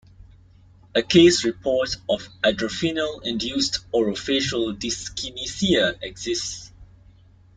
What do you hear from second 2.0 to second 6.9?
of adrafinil-induced orofacial dyskinesia exists.